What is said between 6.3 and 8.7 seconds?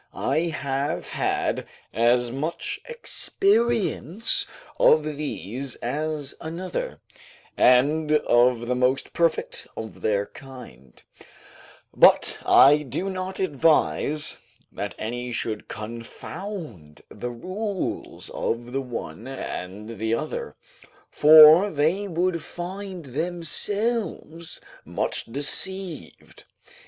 another, and of